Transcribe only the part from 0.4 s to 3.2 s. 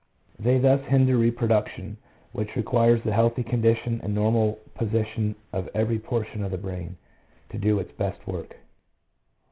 thus hinder reproduction, which re quires the